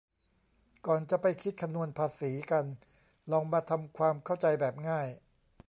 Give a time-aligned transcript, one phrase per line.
[0.87, 2.65] ก่อนจะไปคิดคำนวณภาษีกัน
[3.31, 5.07] ลองมาทำความเข้าใจแบบง่าย